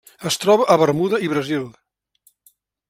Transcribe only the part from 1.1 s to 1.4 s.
i